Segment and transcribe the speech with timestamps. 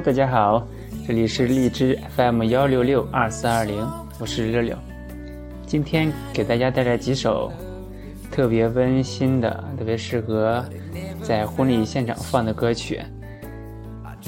[0.00, 0.64] 大家好
[1.08, 3.84] 这里是荔枝 fm 幺六六二四二零
[4.20, 4.76] 我是六六
[5.66, 7.52] 今天给大家带来几首
[8.30, 10.64] 特别温馨的特别适合
[11.20, 13.00] 在婚礼现场放的歌曲。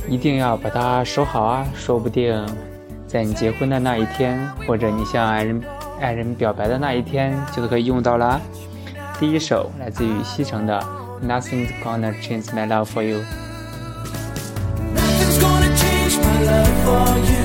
[0.09, 2.45] 一定要把它收好啊说不定
[3.07, 5.63] 在你结婚的那一天或者你向爱人
[6.01, 8.41] 爱人表白的那一天就可以用到啦。
[9.21, 10.83] 第一首来自于西城的
[11.25, 13.23] nothing's gonna change my love for you
[16.91, 17.40] for you.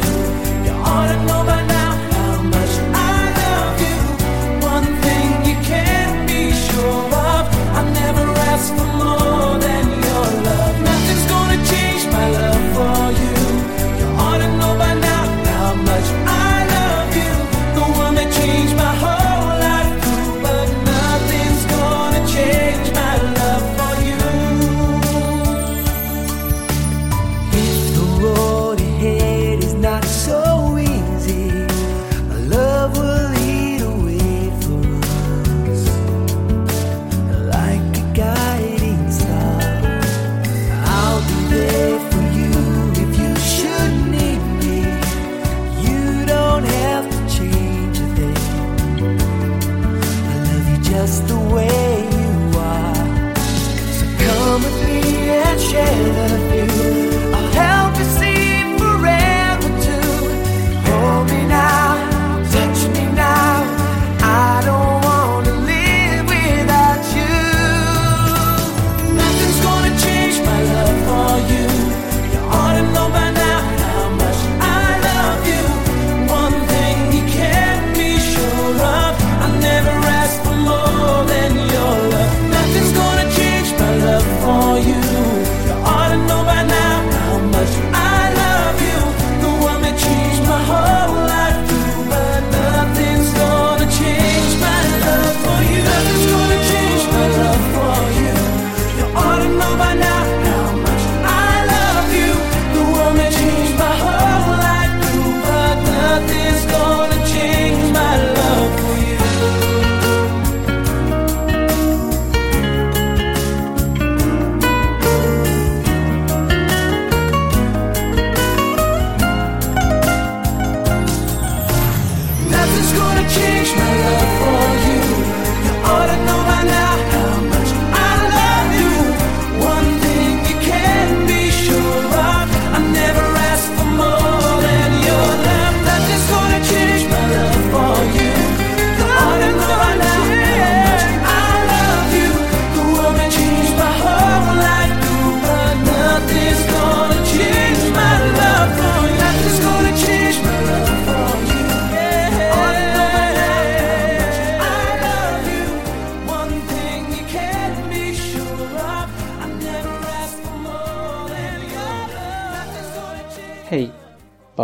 [123.35, 123.84] change my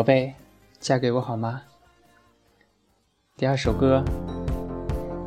[0.02, 0.34] 宝贝，
[0.80, 1.62] 嫁给我好吗？
[3.38, 4.04] 第二首歌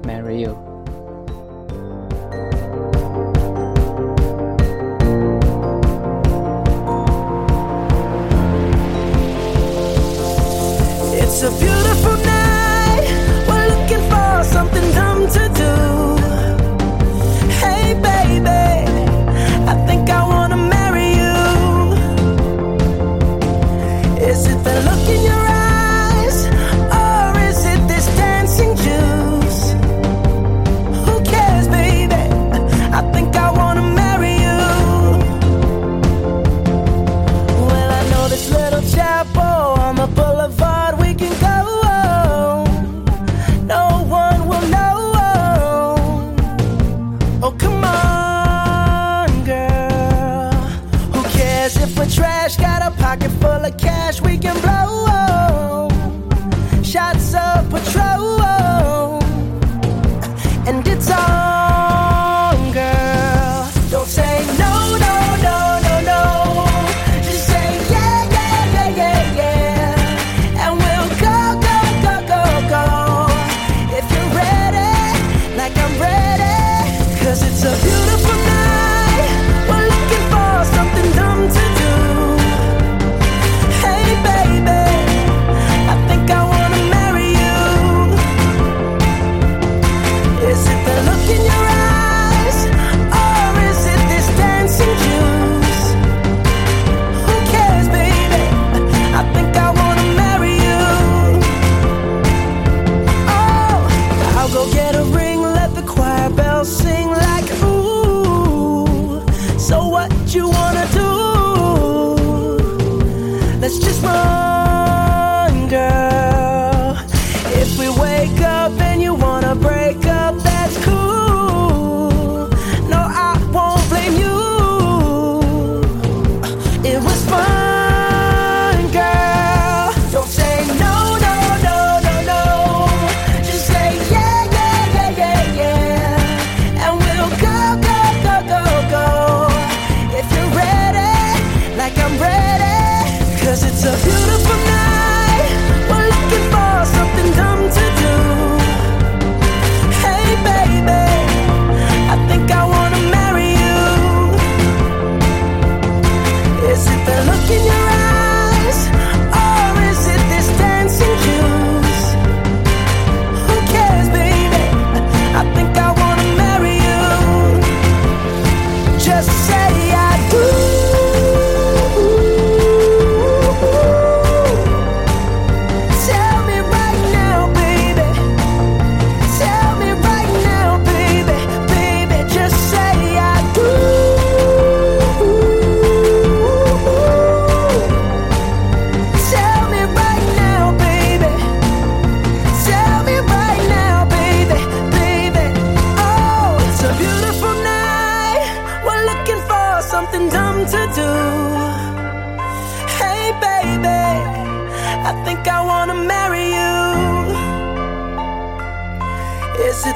[0.03, 0.57] ，Marry You。
[11.21, 12.34] It's a beautiful night.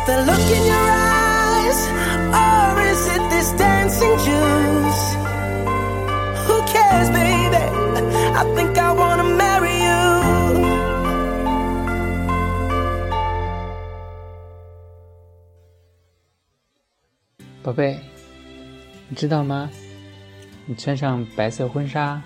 [0.08, 1.80] Is it the look in your eyes?
[2.32, 5.04] Or is it this dancing juice?
[6.46, 7.62] Who cares, baby?
[8.34, 9.98] I think I wanna marry you.
[17.62, 17.98] 宝贝，
[19.10, 19.68] 你知道吗？
[20.64, 22.22] 你穿上白色婚纱，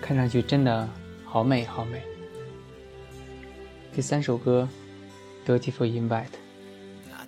[0.00, 0.88] 看上去真的
[1.24, 2.00] 好美好美。
[3.92, 4.68] 第三首歌
[5.50, 6.26] 《Beautiful Invite》。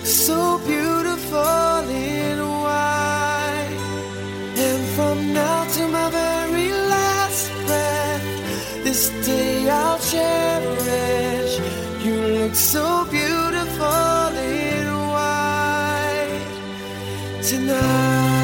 [0.00, 3.76] look so beautiful in white.
[4.56, 8.24] And from now to my very last breath,
[8.84, 11.58] this day I'll cherish.
[12.02, 16.46] You look so beautiful in white
[17.42, 18.40] tonight.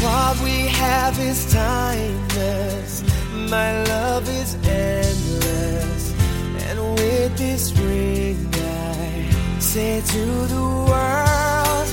[0.00, 3.02] What we have is timeless.
[3.50, 4.11] My love
[9.72, 10.24] say to
[10.54, 11.88] the world,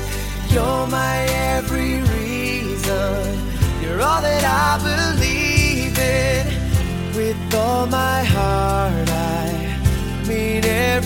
[0.51, 1.17] You're my
[1.55, 3.39] every reason.
[3.81, 6.45] You're all that I believe in.
[7.15, 10.98] With all my heart, I mean every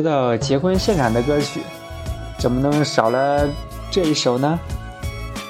[0.00, 1.60] 说到结婚现场的歌曲，
[2.38, 3.46] 怎么能少了
[3.90, 4.58] 这一首呢？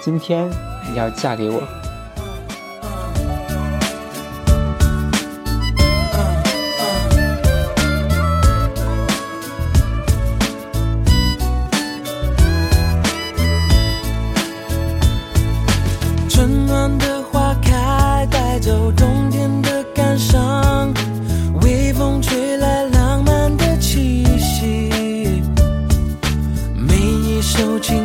[0.03, 0.51] 今天
[0.91, 1.63] 你要嫁给我。
[27.61, 28.00] 手机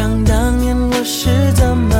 [0.00, 1.99] 想当年我是怎么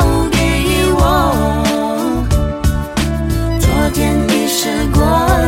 [3.93, 5.01] 天已是过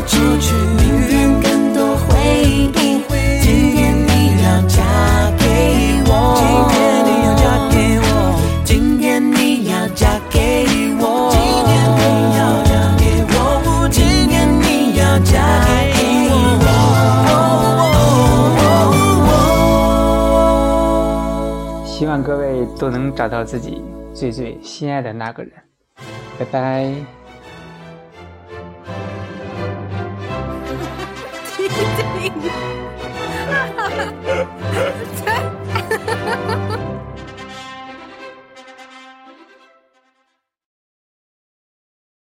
[0.06, 0.20] 去，
[0.78, 2.08] 明天更多回
[2.44, 2.72] 忆。
[3.42, 4.12] 今天你
[4.44, 4.82] 要嫁
[5.38, 5.44] 给
[6.08, 6.74] 我，今天
[7.06, 8.10] 你要嫁给我，
[8.64, 10.66] 今天你要嫁给
[11.00, 12.02] 我，今天你
[12.38, 13.02] 要嫁给
[13.34, 13.36] 我，
[13.92, 13.98] 今
[14.30, 14.64] 天你
[14.98, 15.32] 要嫁
[15.94, 16.00] 给
[16.60, 16.68] 我。
[21.86, 23.84] 希望各位都能找到自己
[24.14, 25.52] 最最心爱的那个人。
[26.40, 26.94] 拜拜。
[32.30, 32.54] thing.